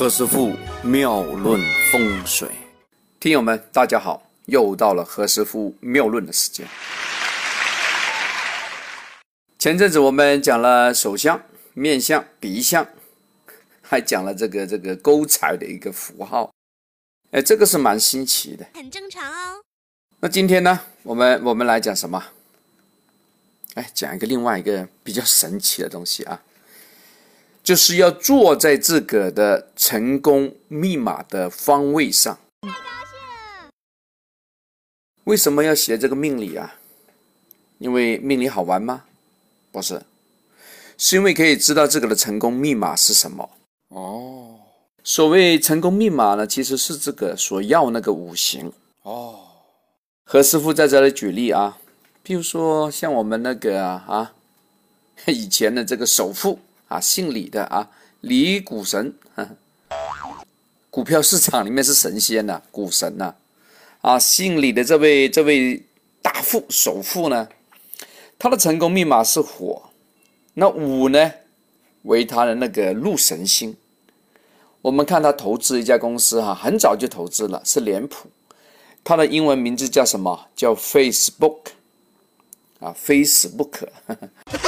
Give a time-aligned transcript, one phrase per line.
[0.00, 1.60] 何师傅妙论
[1.92, 2.48] 风水，
[3.20, 6.66] 听友们大家好，又到了何师傅妙论的时间。
[9.58, 11.38] 前阵子我们讲了手相、
[11.74, 12.88] 面相、鼻相，
[13.82, 16.50] 还讲了这个这个勾财的一个符号，
[17.32, 19.60] 哎，这个是蛮新奇的，很正常哦。
[20.20, 22.24] 那今天呢，我们我们来讲什么？
[23.74, 26.40] 哎，讲一个另外一个比较神奇的东西啊。
[27.70, 32.36] 就是要坐在自个的成功密码的方位上。
[35.22, 36.74] 为什么要写这个命理啊？
[37.78, 39.04] 因为命理好玩吗？
[39.70, 40.02] 不是，
[40.98, 43.48] 是因为可以知道自个的成功密码是什么。
[43.90, 44.58] 哦，
[45.04, 48.72] 所谓成功密码呢，其实是这个所要那个五行。
[49.02, 49.38] 哦，
[50.24, 51.78] 何师傅在这里举例啊，
[52.26, 54.32] 譬如说像我们那个啊，
[55.26, 56.58] 以前的这个首富。
[56.90, 57.88] 啊，姓李的啊，
[58.22, 59.14] 李股神，
[60.90, 63.32] 股票市场里面是神仙呐，股神呐，
[64.00, 65.80] 啊，姓李的这位这位
[66.20, 67.48] 大富首富呢，
[68.36, 69.82] 他的成功密码是火，
[70.54, 71.32] 那五呢
[72.02, 73.76] 为他的那个禄神星。
[74.82, 78.28] 我们看他投资一家公司哈，很早就投资了，是脸谱，
[79.04, 80.48] 他的英文名字叫什么？
[80.56, 81.66] 叫 Facebook，
[82.80, 83.86] 啊，Facebook。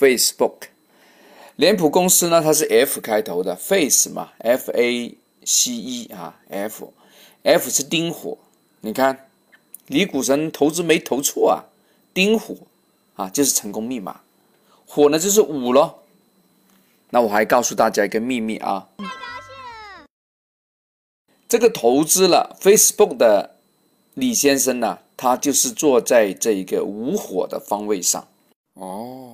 [0.00, 0.54] Facebook，
[1.56, 2.40] 脸谱公司呢？
[2.40, 8.38] 它是 F 开头的，Face 嘛，F A C E 啊，F，F 是丁火。
[8.80, 9.28] 你看，
[9.88, 11.68] 李股神投资没投错啊，
[12.14, 12.56] 丁火
[13.14, 14.22] 啊，就是成功密码。
[14.86, 16.02] 火呢就是五咯。
[17.10, 19.52] 那我还告诉大家一个秘密啊，太高兴
[20.00, 20.06] 了
[21.46, 23.56] 这个投资了 Facebook 的
[24.14, 28.26] 李先生呢，他就是坐在这一个五火的方位上。
[28.72, 29.29] 哦。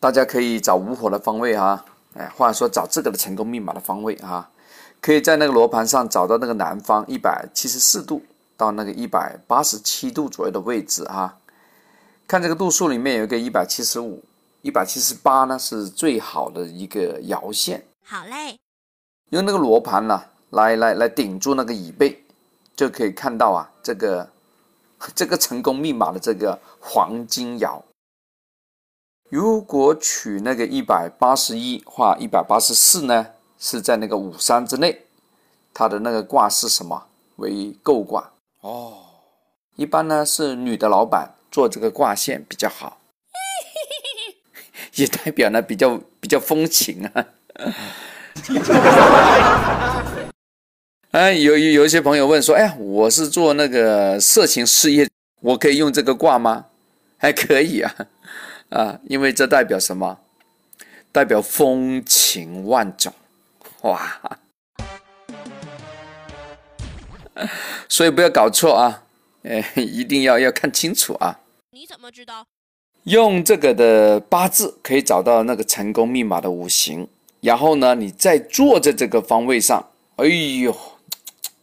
[0.00, 4.48] 大家可以找五火的方位哈，哎，或者说找这个的成功密码的方位啊，
[5.00, 8.22] 可以在那个罗盘上找到那个南方一百七十四度
[8.56, 11.38] 到那个一百八十七度左右的位置哈。
[12.28, 14.22] 看这个度数里面有一个一百七十五、
[14.62, 17.84] 一百七十八呢，是最好的一个爻线。
[18.04, 18.56] 好嘞，
[19.30, 22.22] 用那个罗盘呢来来来顶住那个椅背，
[22.76, 24.30] 就可以看到啊这个
[25.14, 27.82] 这个成功密码的这个黄金爻。
[29.30, 33.26] 如果取那个一百八十一画一百八十四呢，
[33.58, 35.02] 是在那个五三之内，
[35.74, 37.04] 它的那个卦是什么？
[37.36, 38.94] 为构卦哦。
[39.76, 42.98] 一般呢是女的老板做这个卦线比较好，
[44.96, 47.26] 也代表呢比较比较风情啊。
[51.12, 55.06] 哎，有有一些朋友问说，哎，我是做那个色情事业，
[55.40, 56.64] 我可以用这个卦吗？
[57.18, 57.94] 还可以啊。
[58.70, 60.18] 啊，因为这代表什么？
[61.10, 63.10] 代表风情万种，
[63.80, 64.38] 哇！
[67.88, 69.04] 所以不要搞错啊，
[69.42, 71.40] 哎，一定要要看清楚啊。
[71.70, 72.46] 你怎么知道？
[73.04, 77.08] 用这个的八字可以找到那个成功密码的五行，
[77.40, 79.82] 然后呢，你再坐在这个方位上，
[80.16, 80.76] 哎呦，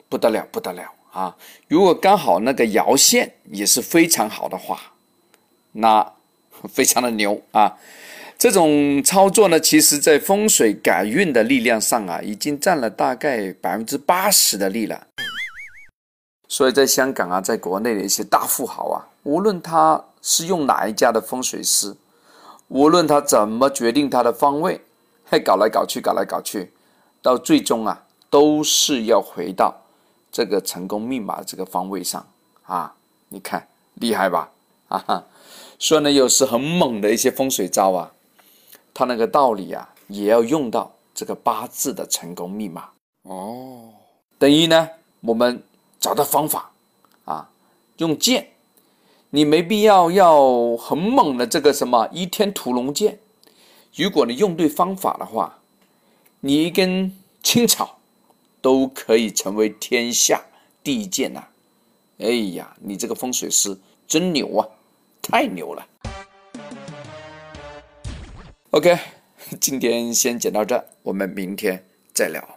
[0.09, 1.37] 不得了，不得了啊！
[1.67, 4.93] 如果刚好那个爻线也是非常好的话，
[5.73, 6.14] 那。
[6.67, 7.77] 非常的牛啊！
[8.37, 15.07] 这种操作呢，其实在风水改运的力量上啊，已经占了大概百分之八十的力了。
[16.47, 21.95] 所以在香港啊，在国内的一些大富豪啊，无论他是用哪一家的风水师，
[22.67, 24.81] 无论他怎么决定他的方位，
[25.23, 26.71] 还搞来搞去，搞来搞去，
[27.21, 29.81] 到最终啊，都是要回到
[30.31, 32.25] 这个成功密码这个方位上
[32.65, 32.93] 啊！
[33.29, 34.49] 你看厉害吧？
[34.87, 35.23] 啊哈！
[35.77, 38.11] 所以呢，有时很猛的一些风水招啊，
[38.93, 42.89] 它那个道理啊，也要用到这个八字的成功密码
[43.23, 43.89] 哦。
[44.37, 44.89] 等于呢，
[45.21, 45.61] 我们
[45.99, 46.71] 找到方法
[47.25, 47.49] 啊，
[47.97, 48.49] 用剑，
[49.29, 53.19] 你没必要要很猛的这个什么倚天屠龙剑。
[53.95, 55.59] 如果你用对方法的话，
[56.39, 57.97] 你一根青草
[58.61, 60.43] 都可以成为天下
[60.83, 61.43] 第一剑呐！
[62.17, 64.67] 哎呀，你这个风水师真牛啊！
[65.27, 65.85] 太牛了
[68.69, 68.97] ！OK，
[69.59, 71.83] 今天先讲到这，我们明天
[72.13, 72.47] 再聊。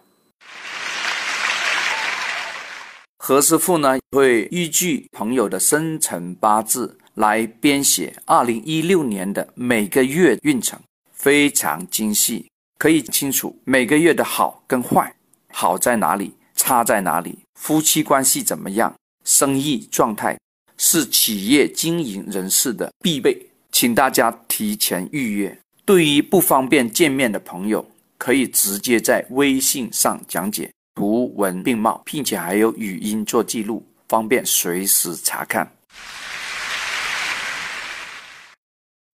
[3.17, 10.79] 何师傅呢会依据朋友的生辰八字来编写二零一六年的每个月运程，
[11.13, 15.15] 非常精细，可以清楚每个月的好跟坏，
[15.53, 18.95] 好在哪里，差在哪里，夫妻关系怎么样，
[19.25, 20.39] 生意状态。
[20.79, 23.37] 是企业经营人士的必备，
[23.73, 25.59] 请大家提前预约。
[25.85, 27.85] 对于不方便见面的朋友，
[28.17, 35.73] 可以直接在微信上讲解，图文并茂，并且还有语音做记录，方便随时查看。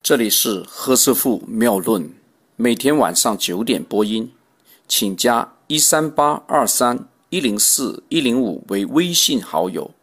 [0.03, 2.13] 这里是何师傅妙论，
[2.57, 4.31] 每天晚上九点播音，
[4.87, 9.94] 请加一三八二三一零四一零五为微信好友。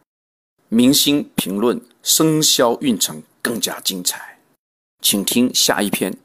[0.74, 4.40] 明星评论生肖运程更加精彩，
[5.02, 6.18] 请听下一篇。